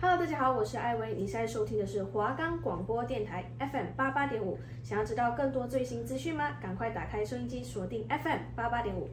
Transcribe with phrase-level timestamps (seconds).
[0.00, 1.12] Hello，大家好，我是艾薇。
[1.14, 4.56] 你现在收听的是华冈广播电台 FM 八八点五。
[4.84, 6.52] 想要知道更多最新资讯吗？
[6.62, 9.10] 赶快打开收音机，锁定 FM 八八点五。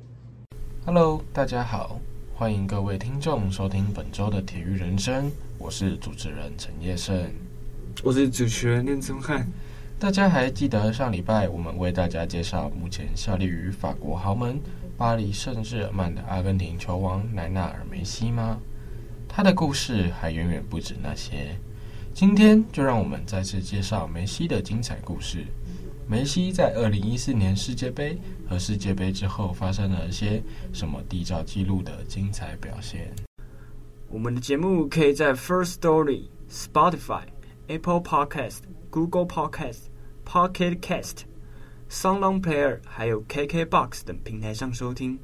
[0.86, 2.00] Hello，大家好，
[2.36, 5.32] 欢迎各位听众收听本周的体育人生。
[5.58, 7.32] 我是主持人陈业胜，
[8.04, 9.44] 我是主持人念宗翰。
[10.00, 14.60] 大家还记得上礼拜我们为大家介绍目前效力于法国豪门
[14.96, 18.60] 巴黎圣日耳曼的阿根廷球王莱纳尔梅西吗？
[19.36, 21.60] 他的故事还远远不止那些。
[22.14, 25.46] 今天就让我们再次介绍梅西的精彩故事。
[26.08, 28.18] 梅西在二零一四年世界杯
[28.48, 33.14] 和世界杯之后发生了一些什么缔造纪录的精彩表现？
[34.08, 37.24] 我们的节目可以在 First Story、Spotify、
[37.68, 38.60] Apple Podcast、
[38.90, 39.80] Google Podcast、
[40.26, 41.24] Pocket Cast、
[41.90, 45.20] SoundOn Player 还有 KKBox 等平台上收听。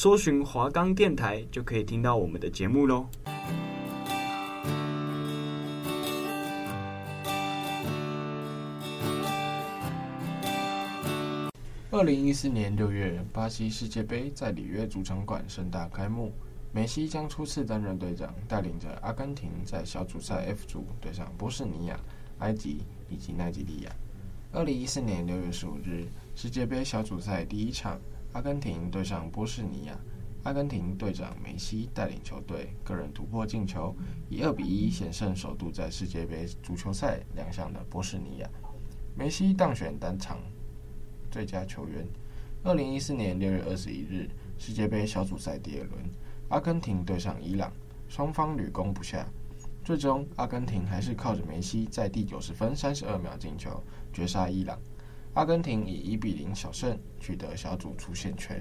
[0.00, 3.04] 搜寻华冈电台就可以听到我们的节目喽。
[11.90, 16.32] 二零一四年六月，巴西世界杯在里约主场馆盛大开幕，
[16.72, 21.98] 梅西将初次担任队长，带领着阿根廷在小组赛 F 组对上波士尼亚、
[22.38, 23.90] 埃及以及奈及利亚。
[24.52, 27.98] 二零一四年六月十五日，世界杯小组赛第一场。
[28.32, 29.98] 阿根廷对上波士尼亚，
[30.44, 33.94] 阿根廷队长梅西带领球队个人突破进球，
[34.28, 38.48] 以二比一险胜首度在世界杯足球赛亮相的波士尼亚。
[39.16, 40.38] 梅西当选单场
[41.30, 42.06] 最佳球员。
[42.64, 46.04] 二零一四年六月二十一日，世界杯小组赛第二轮，
[46.48, 47.72] 阿根廷对上伊朗，
[48.08, 49.26] 双方屡攻不下，
[49.84, 53.82] 最终阿根廷还是靠着梅西在第九十分三十二秒进球
[54.12, 54.78] 绝杀伊朗。
[55.38, 58.60] 阿根廷以一比零小胜，取得小组出线权。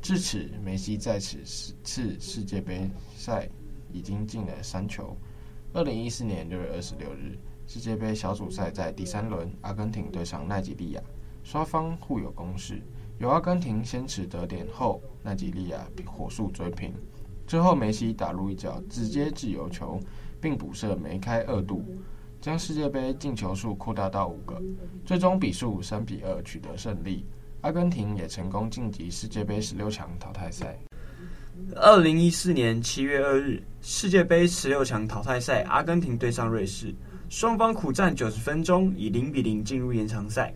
[0.00, 1.38] 至此，梅西在此
[1.82, 3.48] 次世界杯赛
[3.92, 5.16] 已经进了三球。
[5.72, 11.02] 二零一四年六月二十六日，世界杯小组赛在第三轮，阿根廷对上奈及利亚，
[11.42, 12.80] 双方互有攻势，
[13.18, 16.94] 由阿根廷先取得点后，奈及利亚火速追平。
[17.48, 19.98] 之后，梅西打入一脚直接自由球，
[20.40, 21.84] 并补射梅开二度。
[22.42, 24.60] 将世界杯进球数扩大到五个，
[25.06, 27.24] 最终比数三比二取得胜利。
[27.60, 30.76] 阿根廷也成功晋级世界杯十六强淘汰赛。
[31.76, 36.92] 二零一四年七月二日，世界杯十六强淘汰赛，阿根廷对上瑞士，
[37.28, 40.52] 双方苦战九十分钟，以零比零进入延长赛。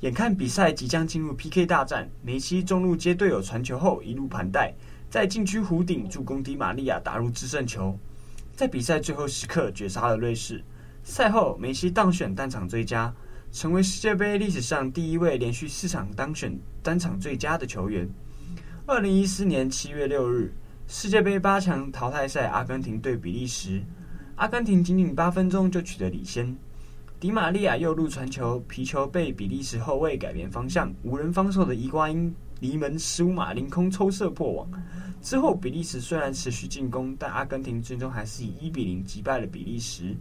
[0.00, 4.74] 眼看比赛即将进入 PK 大战，梅西中路接队友传球后一路盘带，
[5.08, 7.96] 在禁区弧顶助攻迪玛利亚打入制胜球，
[8.56, 10.60] 在比赛最后时刻绝杀了瑞士。
[11.06, 13.14] 赛后，梅西当选单场最佳，
[13.52, 18.08] 成为世界杯历史上第一位连续四场当选单场最佳的球员。
[18.86, 20.50] 二零一四年七月六日，
[20.88, 23.82] 世界杯八强淘汰赛，阿根廷对比利时，
[24.36, 26.56] 阿根廷仅仅八分钟就取得领先。
[27.20, 34.66] 迪玛利亚右路传球，皮球被比利时后卫改变方向，无人防守的伊瓜因离门十五码凌空抽射破网。
[35.20, 40.16] 之后，比利时虽然持续进攻，但阿根廷最终还是以一比零击败了比利时。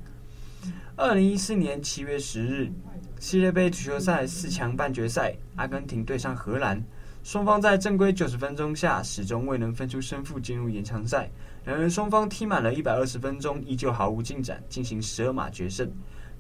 [0.96, 2.72] 二零一四年七月十日，
[3.20, 6.84] 世界杯足球赛四强半决赛，阿根廷对上荷兰，
[7.24, 11.30] 双方在正规九十分钟下始终未能分出胜负，进入延长赛。
[11.66, 15.90] 两人双方踢满了一百二十分钟，依旧毫无进展，进行十二码决胜。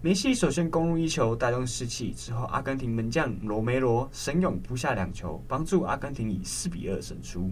[0.02, 2.14] 梅西首先攻入一球，带动士气。
[2.14, 7.50] 之后，阿根廷门将罗梅罗神勇扑下两球，帮助阿根廷以四比二胜出。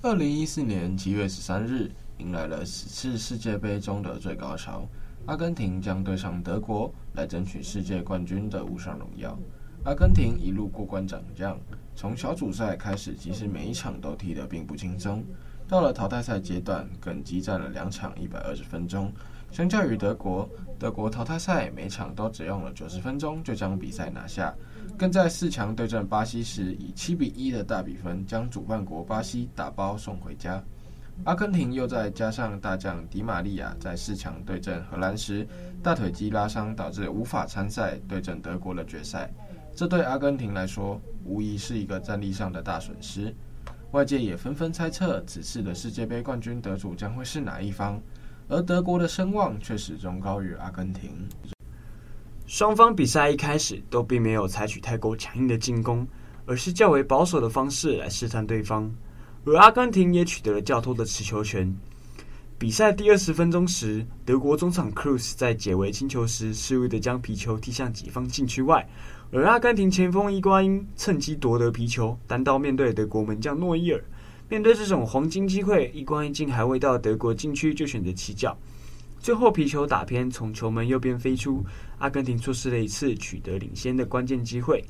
[0.00, 4.88] 二零一四年七月十三日，迎来了此次世界杯中的最高潮。
[5.26, 9.38] 阿根廷将对上德国，来争取世界冠军的无上荣耀。
[9.84, 11.58] 阿根廷一路过关斩将，
[11.94, 15.24] 从小组赛开始，其实每一场都踢得并不轻松。
[15.68, 19.12] 到了淘汰赛阶段，更激战了两场一百二十分钟。
[19.52, 20.48] 相较于德国，
[20.78, 24.54] 德国淘汰赛每场都只用了九十分钟就将比赛拿下，
[24.98, 30.62] 更在四强对阵巴西时，以七比一的大比分将主办国巴西打包送回家。
[31.24, 35.46] 阿根廷又再加上大将迪玛利亚在四强对阵荷兰时
[35.82, 39.30] 大腿肌拉伤，导致无法参赛对阵德国的决赛。
[39.74, 43.34] 这对阿根廷来说无疑是一个战力上的大损失。
[43.92, 48.00] 外界也纷纷猜测此次的世界杯冠军得主将会是哪一方，
[48.48, 51.10] 而德国的声望却始终高于阿根廷。
[52.46, 56.06] 双方比赛一开始都并没有采取太过强硬的进攻，
[56.46, 58.90] 而是较为保守的方式来试探对方。
[59.44, 61.74] 而阿根廷也取得了较多的持球权。
[62.58, 68.86] 比赛第二十分钟时，德国中场 Kroos 在解围清球时，失误的将皮球踢向己方禁区外，
[69.32, 74.04] 而阿根廷前锋伊瓜因趁机夺得皮球，单刀面对德国门将诺伊尔。
[74.50, 78.58] 面对这种黄金机会，伊瓜因竟还未到德国禁区就选择起脚。
[79.20, 81.64] 最后皮球打偏，从球门右边飞出，
[81.98, 84.84] 阿根廷错失了一次取得领先的关键机会。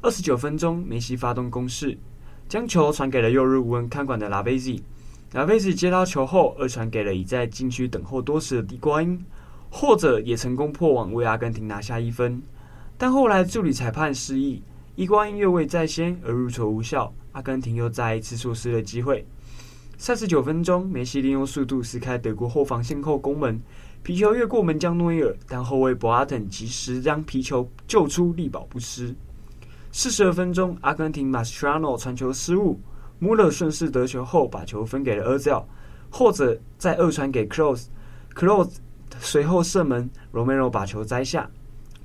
[0.00, 1.98] 二十九分钟，梅西发动攻势，
[2.54, 4.72] 将球传给了右路无人看管的拉贝兹。
[5.32, 9.20] 拉贝兹接到球后，二传给了已在禁区等候多时的伊瓜因，
[9.70, 12.40] 后者也成功破网，为阿根廷拿下一分。
[12.96, 14.62] 但后来助理裁判示意，
[14.94, 19.26] 伊瓜因越位在先而入球无效，阿根廷又再一次错失了机会。
[19.98, 23.60] 三十九分钟，梅西利用速度撕开德国后防线后攻门，
[24.04, 29.12] 皮球越过门将诺伊尔，但后卫博阿滕及时将皮球救出，力保不失。
[29.96, 32.80] 四十二分钟，阿根廷马斯特拉诺传球失误，
[33.20, 35.64] 穆勒顺势得球后把球分给了厄兹奥，
[36.10, 37.88] 后者再二传给克罗斯，
[38.30, 38.80] 克罗斯
[39.20, 41.48] 随后射门，罗梅罗把球摘下。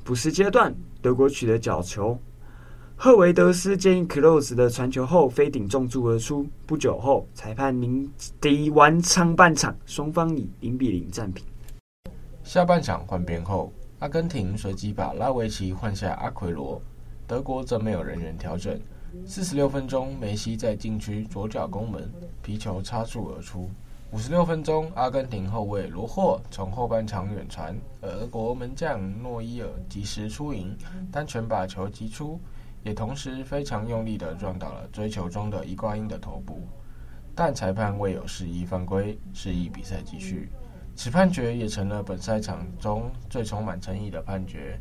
[0.04, 0.72] 补时阶段，
[1.02, 2.16] 德国取得角球。
[2.96, 6.46] 赫维德斯接应克洛斯的传球后飞顶重柱而出。
[6.68, 8.08] 不久后，裁判鸣
[8.40, 11.44] 笛完上半场，双方以零比零战平。
[12.44, 16.80] 下半场换边后，阿根廷随即把拉维奇换下阿奎罗，
[17.30, 18.82] 德国则没有人员调整。
[19.24, 22.12] 四十六分钟，梅西在禁区左脚攻门，
[22.42, 23.70] 皮球擦柱而出。
[24.12, 30.76] 五十六分钟，阿根廷后卫罗霍从后半场远传，而俄国门将诺伊尔及时出迎，
[31.12, 32.40] 单拳把球击出。
[32.82, 36.62] 也同时非常用力地撞倒了追球中的伊瓜因的头部，
[37.36, 40.50] 但裁判未有示意犯规，示意比赛继续。
[41.02, 44.78] 此判决也成了本赛场中最充满争议的判决。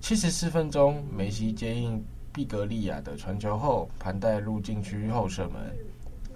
[0.00, 5.74] 七十四分钟，梅西接应毕格利亚的传球后盘带入禁区后射门，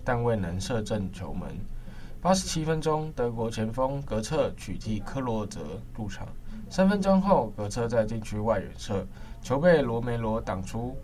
[0.02, 1.54] 但未能射正球门。
[2.22, 5.60] 八十七分钟，德国前锋格策取替克洛泽
[5.94, 6.26] 入场。
[6.70, 9.06] 三分钟后，格策在禁区外远射，
[9.42, 10.96] 球被罗梅罗挡出。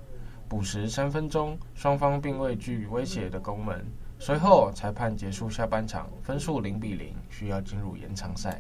[0.48, 3.84] 补时三分钟，双方并未具威胁的攻门。
[4.24, 8.56] 随后，裁判结束下半场，分数零比零，需要进入延长赛。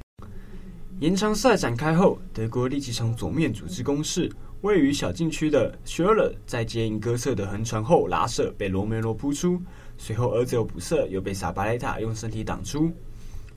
[0.98, 4.28] 延长赛展开后，德国立即从左面组织攻势。
[4.62, 9.62] 位于小禁区的薛尔在接应哥策的横传后拉射，被罗梅罗扑出。
[9.96, 12.90] 随后，儿子有补射，又被萨巴雷塔用身体挡出。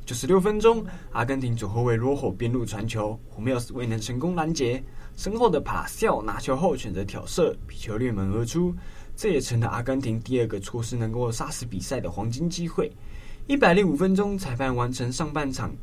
[0.05, 4.83] 九十六分钟，阿根廷左后卫罗霍边路传球，胡梅尔斯未能成功拦截。
[5.15, 8.75] 身后的帕西奥拿球后选择挑射，皮球掠门而出，
[9.15, 12.91] 这也成了阿根廷第二个错失能够杀死比赛的黄金机会。
[13.47, 15.73] 一百零五分钟，裁判完成上半场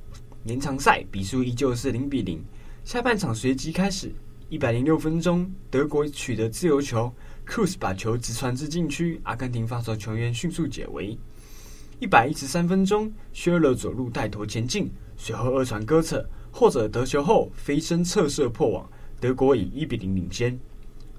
[0.45, 2.43] 延长赛，比数依旧是零比零。
[2.85, 4.13] 下半场随即开始。
[4.49, 7.11] 一百零六分钟，德国取得自由球，
[7.47, 11.19] 库斯把球直传至禁区，阿根廷防守球员迅速解围。
[12.01, 18.87] 一百一十三分钟，薛勒左路带头前进，随后二传哥策，后者得球后飞身侧射破网。
[19.19, 20.59] 德国以一比零领先。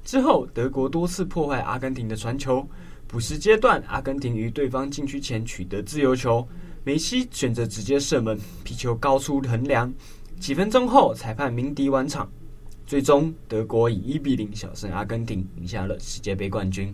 [0.04, 2.68] 之后，德国多次破坏阿根廷的传球。
[3.08, 6.48] 补时阶段，阿根廷于对方禁区前取得自由球，
[6.84, 9.94] 梅西选择直接射门，皮球高出横梁。
[10.40, 12.30] 几分钟后，裁判鸣笛完场。
[12.86, 16.94] 最终，德国以一比零小胜阿根廷，赢下了世界杯冠军。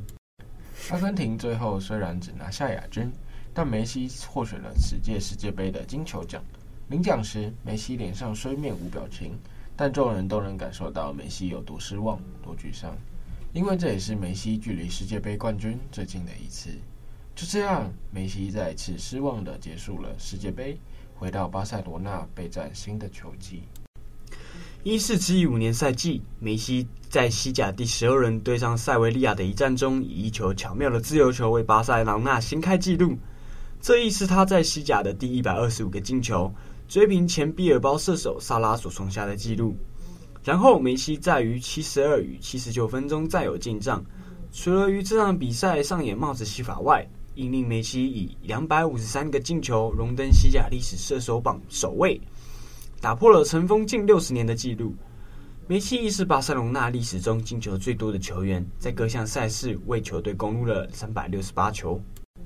[0.91, 3.11] 阿根廷最后虽然只拿下亚军，
[3.53, 6.43] 但梅西获选了此届世界杯的金球奖。
[6.89, 9.37] 领奖时，梅西脸上虽面无表情。
[9.81, 12.93] 但众人都能感受到梅西有多失望、多沮丧，
[13.53, 16.69] 因为这也是梅西距离世界杯冠军最近的一次。
[17.33, 20.77] 就这样，梅西再次失望地结束了世界杯，
[21.15, 23.63] 回到巴塞罗那备战新的球季。
[24.83, 33.17] 一四至一五年赛季，梅西在西甲第十二轮对上塞维利亚的一战中，以一球巧妙的自由球为巴塞罗那掀开纪录，
[33.79, 36.53] 这亦是他在西甲的第一百二十五个进球。
[36.89, 39.75] 追平前毕尔包射手萨拉所创下的纪录。
[40.43, 44.03] 然后梅西在于七十二与七十九分钟再有进账。
[44.51, 52.19] 除了于这场比赛上演帽子戏法外，引令梅西以两百五十三个进球荣登西甲历史射手榜首位，
[52.99, 54.95] 打破了尘封近六十年的纪录。
[55.67, 62.01] 梅西亦是巴塞隆那历史中进球最多的球员，在各项赛事为球队攻入了三百六十八球。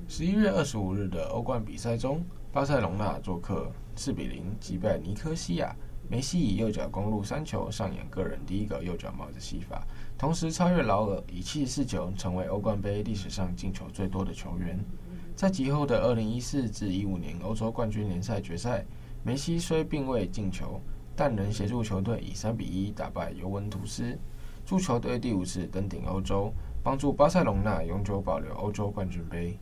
[0.06, 2.22] 十一月二十五日的欧冠比赛中，
[2.52, 3.72] 巴塞隆纳做客。
[3.96, 5.74] 四比零击败尼科西亚，
[6.08, 9.86] 梅西以右脚攻入三球，上演个人第一个右脚帽子戏法，
[10.18, 14.78] 同时超越劳尔，以七十四球成为欧冠杯历史上进球最多的球员。
[15.34, 18.84] 在及后的二零一四至一五年欧洲冠军联赛决赛，
[19.22, 20.80] 梅西虽并未进球，
[21.16, 24.18] 但仍协助球队以三比一打败尤文图斯，
[24.64, 29.58] 助球队第五次登顶欧洲，帮助巴塞隆纳永久保留欧洲冠军杯。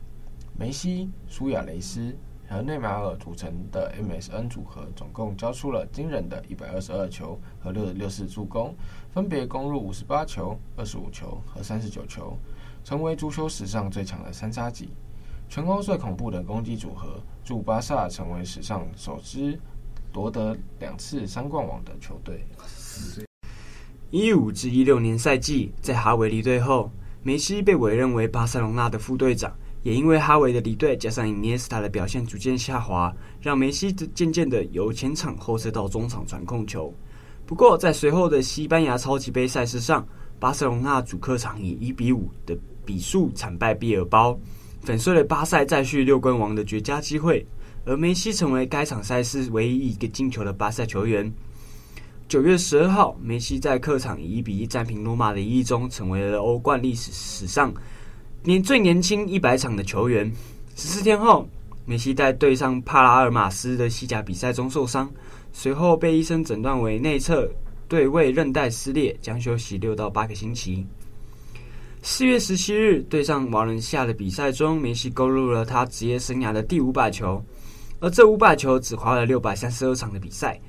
[0.57, 2.15] 梅西、苏亚雷斯。
[2.53, 8.75] 和内马尔组成的 MSN 组合，总共交出了惊人的一百二十二球和六十六次助攻，
[9.11, 12.37] 分别攻入五十八球、二十五球和三十九球，
[12.83, 14.89] 成为足球史上最强的三叉戟，
[15.49, 19.59] 全欧最恐怖的攻击组合，助巴萨成为史上首支
[20.11, 22.45] 夺得两次三冠王的球队。
[24.11, 26.91] 一五至一六年赛季，在哈维离队后，
[27.23, 29.51] 梅西被委任为巴塞隆纳的副队长。
[29.83, 36.93] 也因为哈维的离队，加上伊涅斯塔的表现逐渐下滑，让梅西渐渐的由前场后撤到中场传控球。
[37.45, 40.07] 不过，在随后的西班牙超级杯赛事上，
[40.39, 44.39] 巴塞隆纳主客场以一比五的比数惨败毕尔包，
[44.81, 47.45] 粉碎了巴塞再续六冠王的绝佳机会。
[47.85, 51.29] 而梅西成为该场赛事唯一一个进球的巴塞球员。
[52.29, 57.73] 九月十二号，梅西在客场以一比一战平罗马的一役中，成为了欧冠历史史上。
[58.45, 60.29] 年最年轻一百场的球员。
[60.75, 61.47] 十四天后，
[61.85, 65.09] 梅西在对上帕拉尔马斯的西甲比赛中受伤，
[65.53, 67.49] 随后被医生诊断为内侧
[67.87, 70.85] 对位韧带撕裂，将休息六到八个星期。
[72.01, 77.41] 四月十七日，对上瓦伦西亚的比赛中，梅西勾入了他职业生涯的第五百球，
[78.01, 80.59] 而这五百球只花了六百三十二场的比赛。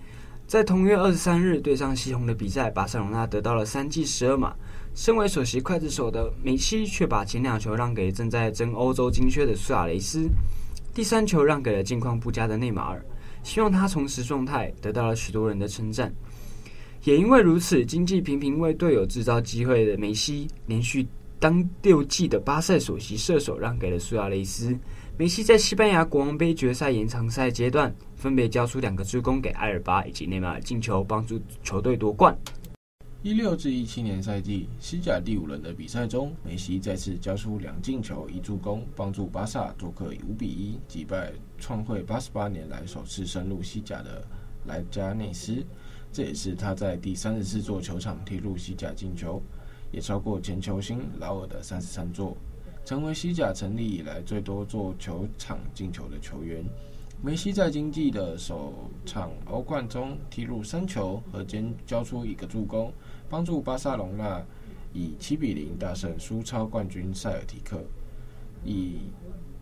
[0.47, 4.55] 在同月二十三日，对上西红的比赛，巴塞罗那得到了三记十二码。
[4.95, 10.29] 身为首席刽子手的梅西，却把前两球让给正在争欧洲金靴的苏亚雷斯，
[10.95, 13.05] 第三球让给了近况不佳的内马尔，
[13.43, 16.15] 希望他重拾状态，得到了许多人的称赞。
[17.03, 21.05] 也因为如此，经济频频为队友制造机会的梅西，连续
[21.41, 24.79] 当六季的巴塞首席射手让给了苏亚雷斯。
[25.19, 32.37] 梅西在西班牙国王杯决赛延长赛阶段，分别交出两个助攻给埃尔巴以及内马尔进球，帮助球队夺冠。
[33.25, 44.23] 一六至一七年赛季，西甲第五轮的比赛中，梅西再次交出两进球一助攻，帮助巴萨做客五比一击败创会八十八年来首次深入西甲的
[44.67, 45.65] 莱加内斯。
[46.13, 49.41] 这也是他在第三十四座球场踢入西甲进球，
[49.91, 52.37] 也超过前球星劳尔的三十三座，
[52.85, 56.63] 成为西甲成立以来最多座球场进球的球员。
[57.23, 62.93] 梅西在经济的首场欧冠中踢入三球，和兼交出一个助攻。
[63.35, 64.41] 帮助巴塞隆纳
[64.93, 67.83] 以七比零大胜苏超冠军塞尔提克，
[68.65, 69.11] 以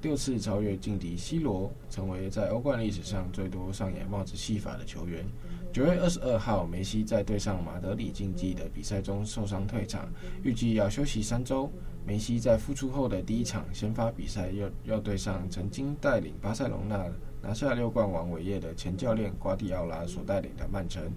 [0.03, 5.25] 六次超越劲敌 C 罗，成为在欧冠历史上最多上演帽子戏法的球员。
[5.73, 10.07] 九月二十二号，梅西在对上马德里竞技的比赛中受伤退场，
[10.43, 11.73] 预计要休息三周。
[12.05, 17.07] 梅西在复出后的第一场先发比赛，要要对上曾经带领巴塞隆纳
[17.41, 21.11] 拿下六冠王伟业的前教练瓜迪奥拉所带领的曼城。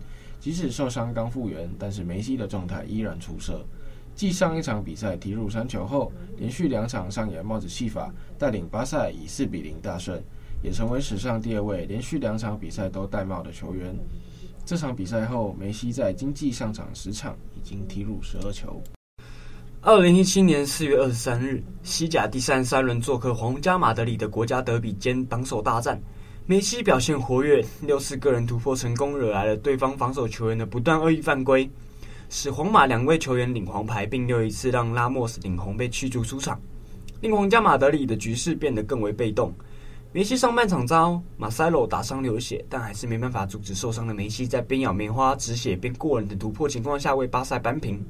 [0.45, 3.65] 即使受伤刚复原，但是梅西的状态依然出色。
[4.13, 10.21] 继上一场比赛踢入三球后，连续两场上演帽子戏法，带领巴萨以四比零大胜，
[10.61, 13.91] 也成为史上第二位连续两场比赛都戴帽的球员。
[14.63, 18.79] 这场比赛后，梅西在经济上场十场，已经踢入十二球。
[19.81, 25.99] 二零一七年四月二十三日，西甲第三十三轮做客皇家马德里的国家德比兼榜首大战。
[26.47, 31.67] 梅西表现活跃，六次个人突破成功，惹来了对方防守球员的不断恶意犯规，
[32.29, 36.61] 使皇马两位球员领黄牌，并又一次让拉莫斯领红被驱逐出场，
[37.21, 39.51] 令皇家马德里的局势变得更为被动。
[40.11, 48.05] 梅西上半场遭马塞洛打伤流血，但还是没办法阻止受伤的梅西在边咬棉花止血边过人的突破情况下为巴塞扳平，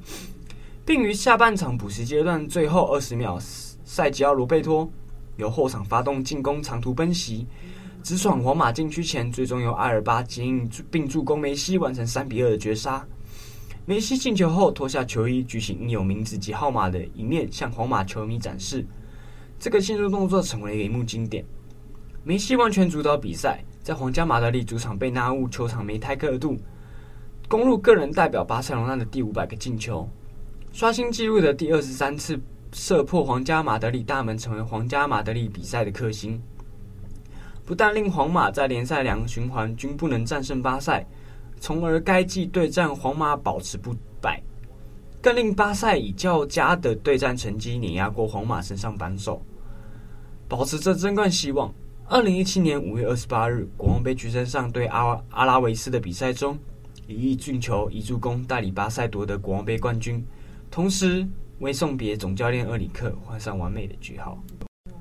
[0.84, 4.86] 并于下半场补时阶段最后二十秒，塞吉奥罗贝托
[5.38, 7.46] 由后场发动进攻长途奔袭。
[8.06, 13.04] 直闯皇马禁区前，最终由阿尔巴接应并助攻梅西完成三比二的绝杀。
[13.84, 18.86] 梅西进球后脱下球衣，举起印有名字及号码的一面向皇马球迷展示。
[19.58, 21.44] 这个庆祝动作成为了一幕经典。
[22.22, 26.56] 梅西完全主导比赛，在皇家马德里主场贝纳乌球场梅泰克尔度
[27.48, 30.08] 攻入个人代表巴塞罗那的第五百个进球，
[30.70, 32.40] 刷新纪录的第二十三次
[32.72, 36.40] 射破皇家马德里大门，成为皇家马德里比赛的克星。
[37.66, 41.04] 不但令皇马在联赛两个循环均不能战胜巴塞，
[41.60, 44.40] 从而该季对战皇马保持不败，
[45.20, 49.42] 更令巴塞以较佳的对战成绩碾压过皇马，升上榜首，
[50.46, 51.74] 保持着争冠希望。
[52.08, 56.56] 二零一七年五月二十八日，国王杯决赛上对阿阿拉维斯的比赛中，
[57.08, 60.24] 以一进球一助攻带领巴塞夺得国王杯冠军，
[60.70, 61.26] 同时
[61.58, 64.38] 为送别总教练厄里克画上完美的句号。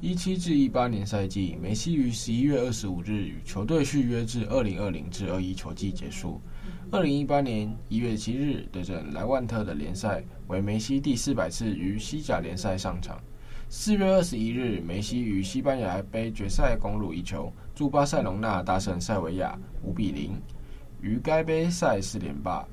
[0.06, 6.40] 一七至一八年赛季，梅西于十一月二十五日与球队续约至二零二零至二一球季结束。
[6.92, 13.20] 二零一八年一月七日对阵莱万特的联赛为梅西第四百次于西甲联赛上场。
[13.68, 20.40] 四月二十一日，梅西于西班牙杯决赛攻入一球，助巴塞隆纳大胜塞维亚五比零，
[21.02, 22.64] 于该杯赛四连霸。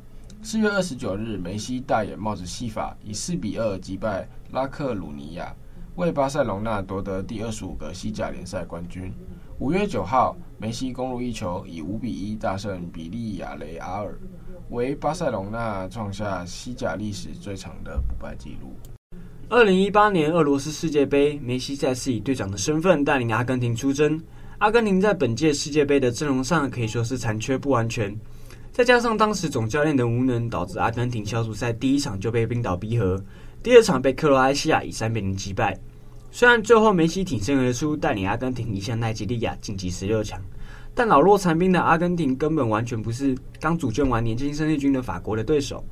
[0.42, 5.56] 四月二十九日，梅西大眼帽子戏法，以四比二击败拉克鲁尼亚。
[5.96, 9.12] 为巴塞隆纳夺得第二十五个西甲联赛冠军。
[9.58, 14.18] 五月九号，梅西攻入一球，以五比一大胜比利亚雷阿尔，
[14.70, 18.74] 为巴塞隆纳创下西甲历史最长的不败纪录。
[19.50, 24.18] 二零一八年俄罗斯世界杯，梅西再次以队长的身份带领阿根廷出征。
[24.58, 28.18] 阿根廷在本届世界杯的阵容上可以说是残缺不完全，
[28.70, 33.22] 再加上当时总教练的无能，导致阿根廷小组赛第一场就被冰岛逼和，
[33.62, 35.78] 第二场被克罗埃西亚以三比零击败。
[36.32, 40.40] 虽然最后梅西挺身而出，带领阿根廷移向奈及利亚晋级十六强，
[40.94, 45.84] 但老弱残兵的阿根廷根本完全不是刚组建完年轻生力军的法国的对手。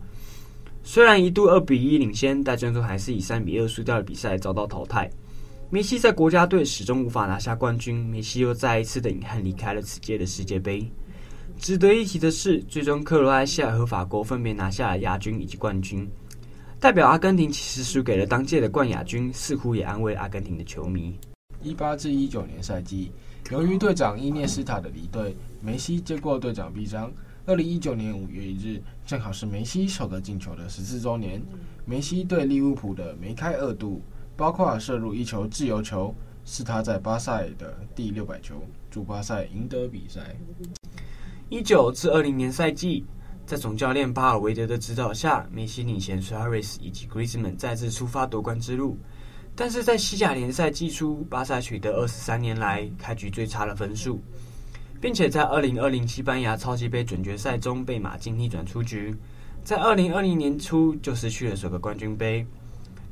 [0.83, 5.09] 虽然一度二比一领先，但最终还是以三比二输掉了比赛，遭到淘汰。
[5.69, 10.91] 梅西在国家队始终无法拿下冠军，梅西又再一次的遗憾离开了此届的世界杯。
[11.59, 16.11] 值得一提的是，最终克罗埃西亚和法国分别拿下了亚军以及冠军。
[16.81, 21.15] 代表阿根廷其实输给了当届的冠亚军，似乎也安慰阿根廷的球迷。
[21.63, 23.13] 一八至一九年赛季，
[23.51, 27.13] 由于队长伊涅斯塔的离队，梅西接过队长臂章。
[27.45, 31.43] 二零一九年五月一日，正好是梅西首个进球的十四周年。
[31.85, 34.01] 梅西对利物浦的梅开二度，
[34.35, 36.15] 包括射入一球自由球，
[36.47, 38.55] 是他在巴塞的第六百球，
[38.91, 40.35] 助巴塞赢得比赛。
[41.51, 43.05] 一九至二零年赛季。
[43.51, 48.97] 在总教练巴尔维德的指导下，梅西领衔苏亚雷斯以及 Griezmann 再次出发夺冠之路。
[49.57, 54.21] 但是在西甲联赛季初，巴萨取得二十三年来开局最差的分数，
[55.01, 59.13] 并且在二零二零西班牙超级杯准决赛中被马竞逆转出局。
[59.65, 62.47] 在二零二零年初就失去了首个冠军杯。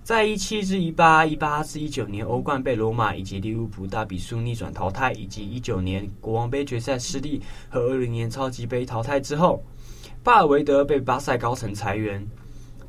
[0.05, 9.61] 在一七至一八、一八至一九年欧冠被罗马以及利物浦大比数逆转淘汰，以及一九年国王杯决赛失利和二零年超级杯淘汰之后。
[10.23, 12.27] 巴尔维德被巴塞高层裁员，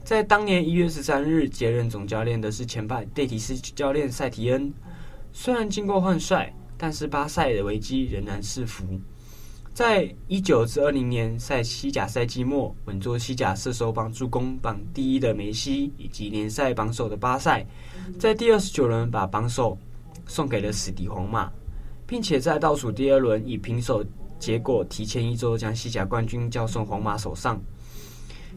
[0.03, 4.73] 在当年一月十三日接任总教练的是前巴贝蒂斯教练塞提恩。
[5.31, 8.83] 虽然经过换帅，但是巴塞的危机仍然是伏。
[9.73, 17.65] 在一九至二零年赛西甲赛季末，稳坐西甲射手榜助攻榜第一的梅西，以及联赛榜首的巴塞，
[18.17, 19.77] 在第二十九轮把榜首
[20.25, 21.49] 送给了死敌皇马，
[22.05, 24.03] 并且在倒数第二轮以平手。
[24.39, 27.61] 结果提前一周将西甲冠军交送皇马手上。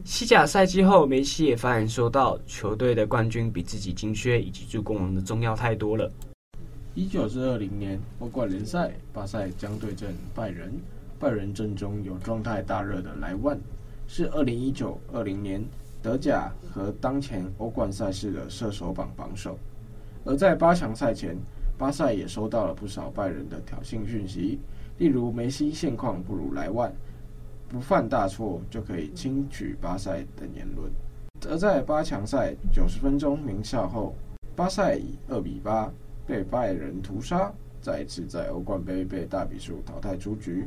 [0.05, 6.11] 西甲赛季后，梅西也发言说道：“球队的冠军比自己金靴以及助攻王的重要太多了。”
[6.95, 10.73] 一九至二零年欧冠联赛，巴塞将对阵拜仁。
[11.19, 13.57] 拜仁阵中有状态大热的莱万，
[14.07, 15.63] 是二零一九二零年
[16.01, 19.57] 德甲和当前欧冠赛事的射手榜榜首。
[20.25, 21.37] 而在八强赛前，
[21.77, 24.59] 巴塞也收到了不少拜仁的挑衅讯息。
[24.97, 26.93] 例如梅西现况不如莱万，
[27.67, 30.91] 不犯大错就可以轻取巴塞等言论。
[31.49, 34.15] 而在八强赛九十分钟鸣哨后，
[34.55, 35.91] 巴塞以二比八
[36.25, 37.51] 被拜仁屠杀，
[37.81, 40.65] 再次在欧冠杯被大比数淘汰出局。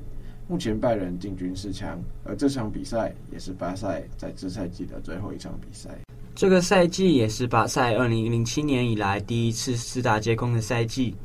[0.48, 5.90] 目前拜仁进军四强，而这场比赛也是巴塞在这赛季的最后一场比赛。
[6.34, 11.16] 这个赛季也是巴塞二零零七年以来第一次四大皆空的赛季。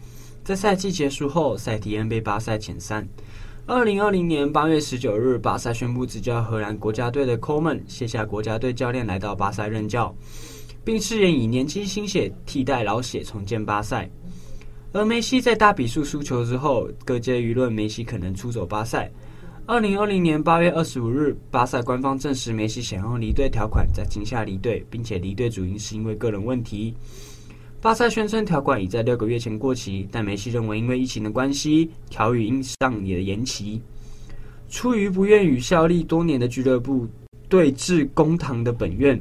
[0.44, 3.08] 在赛季结束后，塞提恩被巴塞遣散。
[3.68, 10.14] 二零二零年八月十九日，巴塞宣布执教荷兰国家队的科曼卸下国家队教练，来到巴塞任教，
[10.84, 14.10] 并誓言以年轻新血替代老血，重建巴塞。
[14.94, 19.10] 而梅西在大比数输球之后，各界舆论梅西可能出走巴塞。
[19.68, 26.96] 二零二零年八月二十五日，巴塞官方证实梅西想用离队条款在今夏离队，并且离队主因是因为个人问题。
[27.82, 33.82] 巴塞宣称条款已在六个月前过期，但梅西认为因为疫情的关系，条语因上也延期。
[34.70, 37.08] 出于不愿与效力多年的俱乐部
[37.50, 39.20] 对峙公堂的本愿，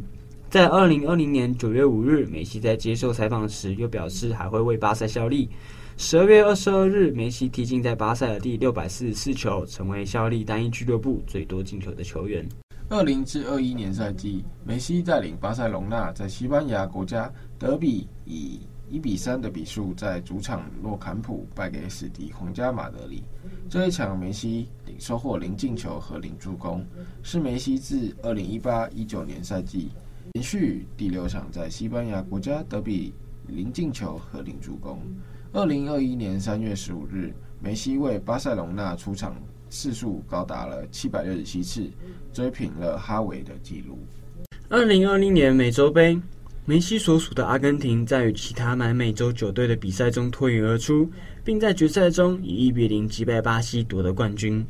[0.50, 5.48] 在二零二零年九月五日，梅西在接受采访时又表示还会为巴塞效力。
[5.96, 12.46] 十二月二十二日，梅西踢进在巴塞的第六百四十四球，成为效力单一俱乐部最多进球的球员。
[12.90, 23.22] 二零至二一年赛季，梅西带领巴塞隆纳在西班牙国家德比以一比三的比数在主场诺坎普败给死敌皇家马德里。
[23.68, 26.82] 这一场梅西领收获零进球和零助攻，
[27.22, 29.90] 是梅西自二零一八一九年赛季
[30.32, 33.12] 连续第六场在西班牙国家德比
[33.46, 34.98] 零进球和零助攻。
[35.52, 39.36] 二零二一年三月十五日，梅西为巴塞隆纳出场。
[39.68, 41.88] 次数高达了七百六十七次，
[42.32, 43.96] 追平了哈维的纪录。
[44.68, 46.20] 二零二零年美洲杯，
[46.66, 51.10] 梅西所属的阿根廷在与其他南美洲九队的比赛中脱颖而出，
[51.42, 54.64] 并在决赛中以一比零击败巴西夺得冠军。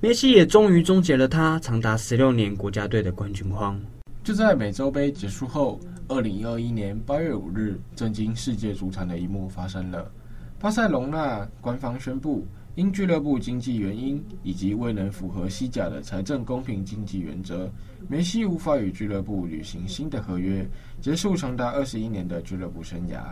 [0.00, 3.80] 梅西也终于终结了他长达十六年国家队的冠军荒。
[4.22, 10.10] 就在美洲杯结束后，二零二一年八月五日，震惊世界足坛的一幕发生了：
[10.58, 12.46] 巴塞隆纳官方宣布。
[12.76, 17.70] 因俱乐部经济原因以及未能符合西甲的财政公平经济原则，
[18.08, 20.68] 梅西无法与俱乐部履行新的合约，
[21.00, 23.22] 结束长达二十一年的俱乐部生涯。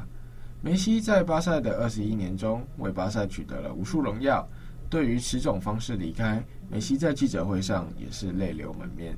[0.61, 4.48] 梅西在巴塞的二十一年中，为巴塞取得了无数荣耀。
[4.88, 9.16] 对于此种方式离开，梅西在记者会上也是泪流满面。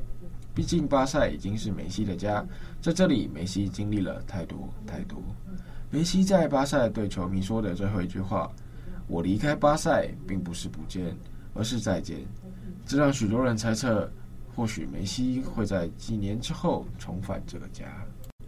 [0.54, 2.42] 毕竟巴塞已经是梅西的家，
[2.80, 5.20] 在这里，梅西经历了太多太多。
[5.90, 8.50] 梅西在巴塞对球迷说的最后一句话。
[9.07, 11.17] 我离开巴塞，并不是不见，
[11.53, 12.19] 而是再见。
[12.87, 14.11] 这让许多人猜测，
[14.55, 17.85] 或许梅西会在几年之后重返这个家。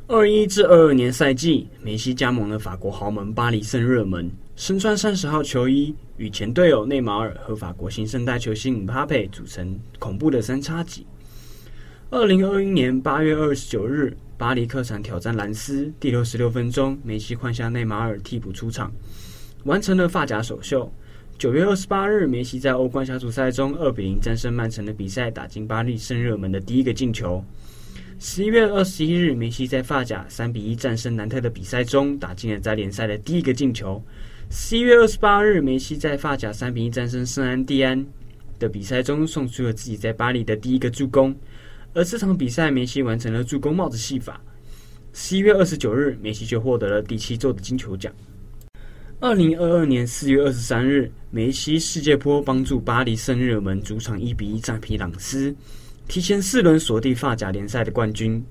[0.08, 11.04] 二一至二二年赛季，梅西加盟了法国豪门巴黎圣日耳门，身穿三十号球衣，与前队友内马尔和法国新生代球星姆巴佩组成恐怖的三叉戟。
[12.08, 18.92] 二零二一年八月二十九日，巴黎客场挑战兰斯，第六十六分钟，梅西换下内马尔替补出场。
[19.66, 20.90] 完成了发夹首秀。
[21.38, 27.44] 九月二十八日，梅西在欧冠小组赛中二比零战胜曼城的比赛，打进巴黎圣热门的第一个进球。
[28.20, 34.00] 十一月二十一日，梅西在发夹三比一战胜南特的比赛中，打进了在联赛的第一个进球。
[34.50, 38.06] 十一月二十八日，梅西在发夹三比一战胜圣安蒂安
[38.60, 41.34] 的比赛中，送出了自己在巴黎的第一个助攻。
[41.92, 44.40] 而这场比赛，梅西完成了助攻帽子戏法。
[45.12, 48.12] 十一月二十九日，梅西就获得了第七座的金球奖。
[49.18, 55.54] 二零二二年四月二十三日，梅西世界波帮助巴黎圣日耳门主场一比一战平朗斯，
[56.06, 58.44] 提前四轮锁定法甲联赛的冠军。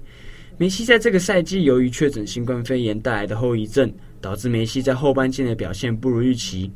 [0.58, 6.72] 梅西在这个赛季由于确诊新冠肺炎带来的后遗症，导致梅西在后半季的表现不如预期。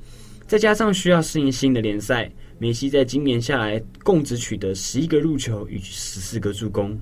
[0.45, 6.95] 再加上需要适应新的联赛，梅西在今年下来共只取得十一个入球与十四个助攻。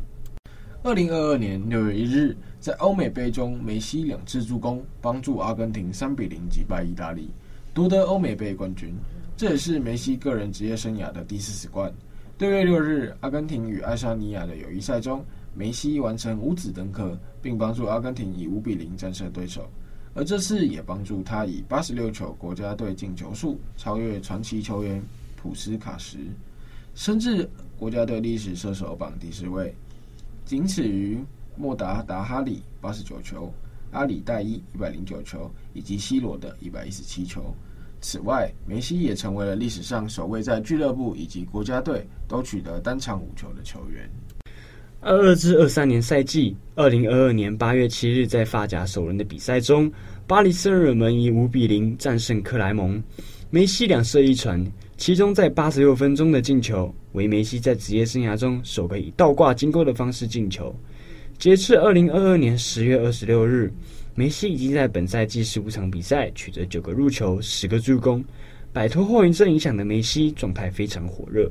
[0.87, 2.33] 二零二二年六月一日。
[2.61, 7.29] 在欧美杯中，梅西两次助攻，帮助阿根廷三比零击败意大利，
[7.73, 8.95] 夺得欧美杯冠军。
[9.35, 11.93] 这也是梅西个人职业生涯的第四十冠。
[12.37, 19.69] 六月六日，阿根廷与爱沙尼亚的友谊赛中，梅西完成五子登科，并帮助阿根廷以五比零战胜对手。
[20.13, 25.03] 而这次也帮助他以八十六球国家队进球数超越传奇球员
[25.35, 26.17] 普斯卡什，
[26.95, 27.47] 升至
[27.77, 29.75] 国家队历史射手榜第十位，
[30.47, 31.19] 仅次于。
[31.59, 33.51] 莫达达哈里八十九球，
[33.89, 37.51] 阿里代伊一百零九球，以及 C 罗的一百一十七球。
[37.99, 44.07] 此外，梅西也成为了历史上首位在俱乐部以及国家队都取得单场五球的球员。
[44.99, 49.91] 二二至二三年赛季，二零二二年八月七日，在法甲首轮的比赛中，
[50.27, 53.01] 巴黎圣日耳门以五比零战胜克莱蒙，
[53.49, 54.63] 梅西两射一传，
[54.95, 60.73] 其中在八十六分钟的进球为梅西在职业生涯中首个以倒挂金钩的方式进球。
[61.39, 63.73] 截至二零二二年十月二十六日，
[64.13, 68.23] 梅西已经在本赛季十五场比赛取得九个入球、十个助攻，
[68.71, 71.49] 摆脱后遗症影响的梅西状态非常火热。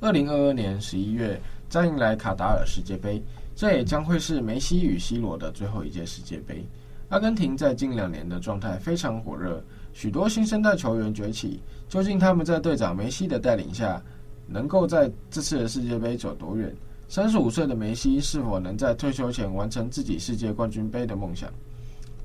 [0.00, 3.22] 二零二二年十一月将迎来卡达尔世界杯，
[3.54, 6.66] 这也将会是梅西与 C 罗的最后一届世界杯。
[7.08, 11.60] 阿根廷在近两年的状态非常火热，许多新生代球员崛起。
[11.88, 14.02] 究竟他们在队长梅西的带领下，
[14.46, 16.74] 能够在这次的世界杯走多远？
[17.08, 21.48] 三十五岁的梅西是否能在退休前完成自己世界冠军杯的梦想？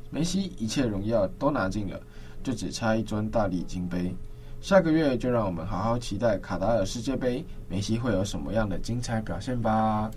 [0.10, 2.00] 梅西一切荣耀都拿尽了，
[2.44, 4.14] 就只差一尊大力金杯。
[4.60, 10.12] 下个月就让我们好好期待卡达尔世界杯，梅西会有什么样的精彩表现吧。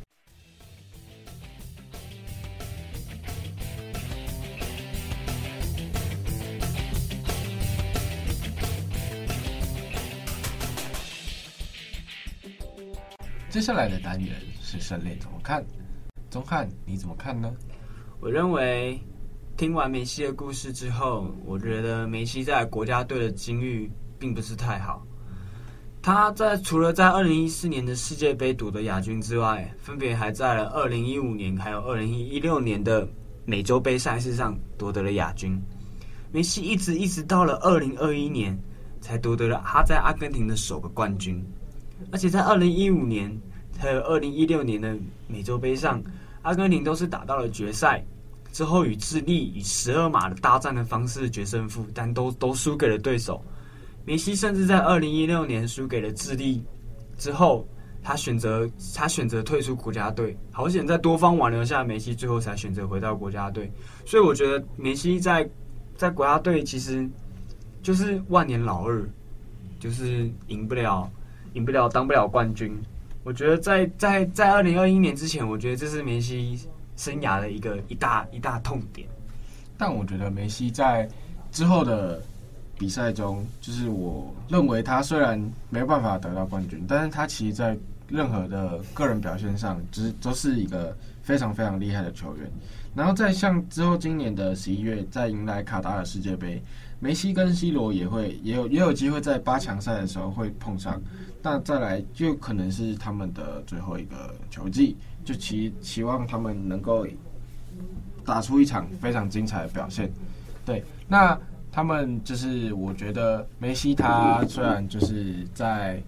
[13.54, 15.64] 接下来的单元是胜利怎么看？
[16.28, 17.54] 钟汉，你怎么看呢？
[18.18, 19.00] 我认为
[19.56, 23.88] 听完梅西的故事之后，我觉得梅西在国家队的境遇
[24.18, 25.06] 并不是太好。
[26.02, 33.08] 他在除了在二零一四年的世界杯夺得亚军之外，分别还在了二零一五年还有二零一六年的
[33.44, 35.56] 美洲杯赛事上夺得了亚军。
[36.32, 38.58] 梅西一直一直到了二零二一年
[39.00, 41.40] 才夺得了他在阿根廷的首个冠军。
[42.10, 43.30] 而且在二零一五年
[43.78, 46.02] 还有二零一六年的美洲杯上，
[46.42, 48.04] 阿根廷都是打到了决赛，
[48.52, 53.42] 之后与智利以十二码的大战的方式决胜负，但都都输给了对手。
[54.04, 56.62] 梅西甚至在二零一六年输给了智利
[57.16, 57.66] 之后，
[58.02, 60.36] 他选择他选择退出国家队。
[60.52, 63.72] 好险在多方挽留下，梅西最后才选择回到国家队。
[64.04, 65.48] 所以我觉得梅西在
[65.96, 67.08] 在国家队其实
[67.82, 69.02] 就是万年老二，
[69.80, 71.10] 就是赢不了。
[71.54, 72.72] 赢不了，当不了冠军。
[73.24, 76.60] 我觉得在在在二零二一年之前，我觉得这是梅西
[76.96, 79.08] 生涯的一个一大一大痛点。
[79.78, 81.08] 但我觉得梅西在
[81.50, 82.22] 之后的
[82.78, 87.76] 比赛中，就是我认为他虽然没有办法得到冠军，但是他其实在
[88.08, 92.50] 任何的个人表现上，只都是一个非常非常厉害的球员。
[92.94, 96.62] 然后在像之后今年的十一月，再迎来卡达尔世界杯，
[97.00, 101.00] 梅西跟 C 罗也会也有也有机会在八强赛的时候会碰上。
[101.42, 107.06] 那再来就可能是他们的最后一个球季，就期期望他们能够
[108.24, 110.10] 打出一场非常精彩的表现。
[110.64, 111.38] 对，那
[111.70, 116.02] 他们就是我觉得梅西他虽然就是在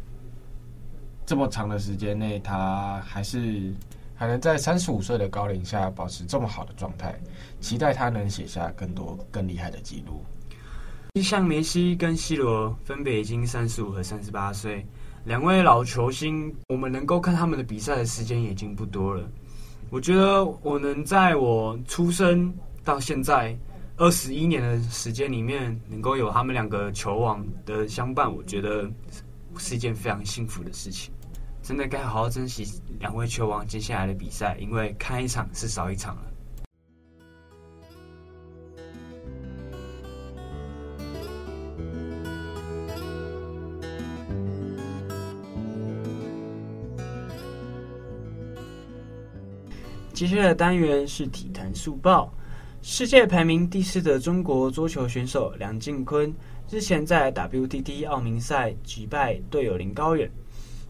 [1.27, 3.73] 这么长的时间内，他还是。
[4.19, 7.15] 还能在三十五岁的高龄下保持这么好的状态，
[7.61, 10.25] 期待他能写下更多更厉害的记录。
[11.23, 14.87] 像梅西跟 C 罗分别已经三十五和三十八岁，
[15.25, 19.27] 两位老球星，我们能够看他们的比赛的时间已经不多了。
[19.89, 22.53] 我觉得我能在我出生
[22.85, 23.57] 到现在
[23.97, 28.91] 二十一年的时间里面，能够有他们两个球王的相伴，我觉得
[29.57, 31.13] 是一件非常幸福的事情。
[31.63, 32.65] 真的该好好珍惜
[33.01, 36.23] 两位球王接下来的比赛，因为看一场是少一场了。
[50.17, 52.33] 接下来的单元是体坛速报，
[52.81, 56.35] 世界排名第四的中国桌球选手梁靖昆
[56.71, 60.27] 日前在 WTT 奥名赛击败队友林高远。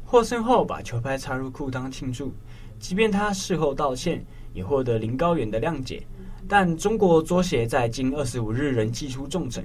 [0.05, 2.33] 获胜后，把球拍插入裤裆庆祝。
[2.79, 6.07] 即便他事后道歉，也获得林高远的谅解。
[6.47, 9.61] 但中国桌协在近二十五日仍祭出重惩，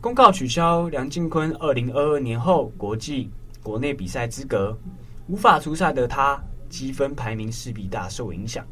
[0.00, 3.28] 公告取消梁靖昆二零二二年后国际
[3.62, 4.74] 国内比赛资格。
[5.28, 8.66] 无法出赛的他，积分排名势必大受影响。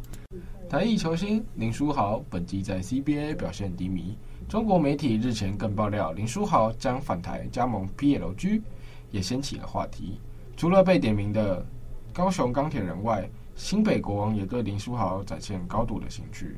[0.70, 4.16] 台裔球星林书豪本季在 CBA 表现低迷，
[4.48, 8.62] 中国媒体日前更爆料林书豪将返台加盟 PLG，
[9.11, 10.20] 也掀起了话题。
[10.56, 11.66] 除了被点名的
[12.12, 16.56] 高雄钢铁人外，新北国王也对林书豪展现高度的兴趣。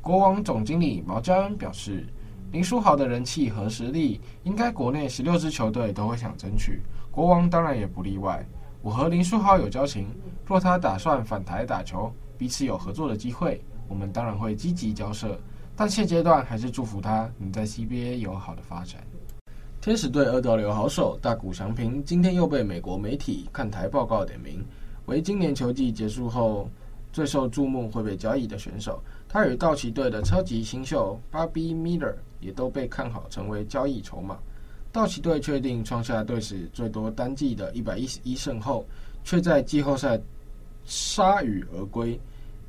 [0.00, 2.06] 国王总经理毛家恩表示，
[2.52, 8.46] 林书豪的人气和实力，应该国内十六支球队都会想争取，国王当然也不例外。
[8.82, 10.06] 我和林书豪有交情，
[10.46, 15.36] 若他打算返台打球，彼此有合作的机会，我们当然会积极交涉。
[15.76, 19.02] 但现阶段还是祝福他能在 CBA 有好的发展。
[19.80, 24.64] 天使队二刀流好手大谷翔平今天又被美国媒体看台报告点名
[25.06, 26.68] 为今年球季结束后
[27.12, 29.02] 最受注目会被交易的选手。
[29.28, 34.38] 他与道奇队的超级新秀 Bobby Miller 也都被看好成为交易筹码。
[34.90, 38.84] 道奇队确定创下队史最多单季的一百一十一胜后，
[39.22, 40.20] 却在季后赛
[40.86, 42.18] 铩羽而归，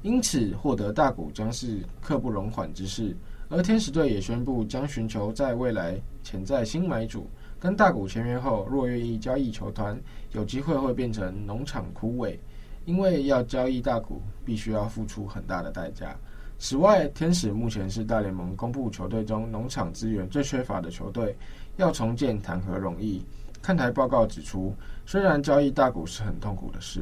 [0.01, 3.15] 因此获得大股将是刻不容缓之事。
[3.49, 7.27] 而天使队也宣布将寻求在未来潜在新买主，
[7.59, 9.99] 跟大股签约后，若愿意交易球团，
[10.33, 12.38] 有机会会变成农场枯萎，
[12.85, 16.15] 因为要交易大股，必须要付出很大的代价。
[16.59, 21.35] 此外，天使目前是大联盟公布球队中农场资源最缺乏的球队，
[21.77, 23.25] 要重建谈何容易？
[23.62, 27.01] 看台报告指出，虽然交易大股是很痛苦的事，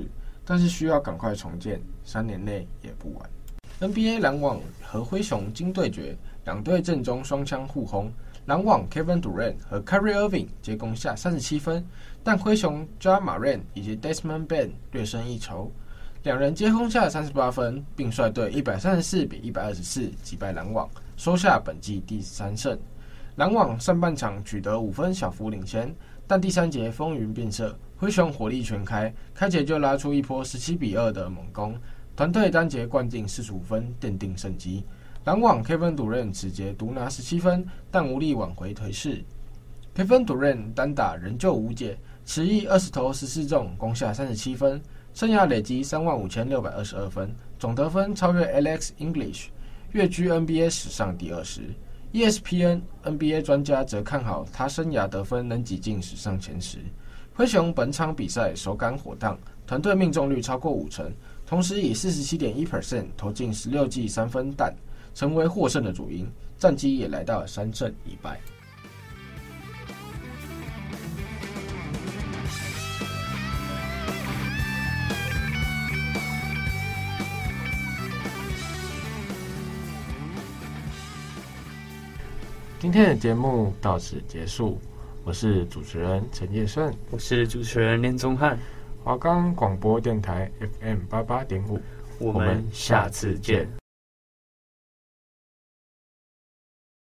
[0.49, 3.29] 但是需要赶快重建，三年内也不晚。
[3.81, 6.17] NBA 篮网和灰熊经对决。
[6.45, 8.09] 两队阵中双枪互轰，
[8.45, 11.85] 篮网 Kevin Durant 和 Kyrie Irving 皆攻下三十七分，
[12.23, 15.69] 但灰熊 Ja Morant 以及 Desmond Bane 略胜一筹，
[16.23, 22.79] 两人皆攻下三十八分，并率队一百三十四比一百二十四击败篮网，收下本季第三胜。
[23.35, 25.93] 篮网上半场取得五分小幅领先，
[26.25, 31.75] 但第三节风云变色，灰熊火力全开，开节就拉出一波十七比二的猛攻，
[32.15, 34.85] 团队单节灌进四十五分，奠定胜机。
[35.25, 39.25] 篮网 Kevin Durant 此节独拿十七分，但无力挽回颓势。
[39.95, 44.79] Kevin Durant 单打仍旧无解，此役二十投十四中，攻下三十七分，
[45.15, 49.47] 生涯累积三万五千六百二十二分，总得分超越 Alex English，
[49.93, 51.61] 跃居 NBA 史上第二十。
[52.13, 56.77] ESPN NBA 专家则看好他生涯得分能挤进史上前十。
[57.37, 61.13] 灰熊本场比赛手感火烫，团队命中率超过五成，
[61.45, 64.73] 同时以四十七点一 percent 投进十六记三分弹。
[65.13, 68.39] 成为获胜的主因，战绩也来到了三胜一败。
[82.79, 84.79] 今天的节目到此结束，
[85.27, 88.57] 我是主持人陈业顺，我是主持人连宗翰，
[89.03, 91.77] 华冈广播电台 FM 八八点五，
[92.17, 93.67] 我们下次见。